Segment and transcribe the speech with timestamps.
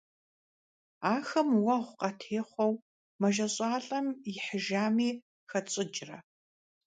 [1.13, 2.73] Ахэм уэгъу къатехъуэу
[3.19, 5.09] мэжэщӀалӀэм ихьыжами,
[5.49, 6.17] хэтщӀыкӀрэ?